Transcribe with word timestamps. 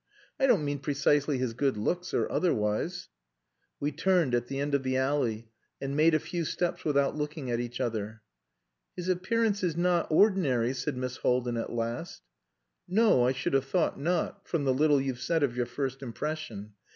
"I 0.39 0.47
don't 0.47 0.65
mean 0.65 0.79
precisely 0.79 1.37
his 1.37 1.53
good 1.53 1.77
looks, 1.77 2.11
or 2.11 2.27
otherwise." 2.31 3.07
We 3.79 3.91
turned 3.91 4.33
at 4.33 4.47
the 4.47 4.59
end 4.59 4.73
of 4.73 4.81
the 4.81 4.97
alley 4.97 5.49
and 5.79 5.95
made 5.95 6.15
a 6.15 6.19
few 6.19 6.43
steps 6.43 6.83
without 6.83 7.15
looking 7.15 7.51
at 7.51 7.59
each 7.59 7.79
other. 7.79 8.23
"His 8.95 9.09
appearance 9.09 9.61
is 9.63 9.77
not 9.77 10.07
ordinary," 10.09 10.73
said 10.73 10.97
Miss 10.97 11.17
Haldin 11.17 11.55
at 11.55 11.71
last. 11.71 12.23
"No, 12.87 13.27
I 13.27 13.31
should 13.31 13.53
have 13.53 13.65
thought 13.65 13.99
not 13.99 14.47
from 14.47 14.63
the 14.63 14.73
little 14.73 14.99
you've 14.99 15.21
said 15.21 15.43
of 15.43 15.55
your 15.55 15.67
first 15.67 16.01
impression. 16.01 16.73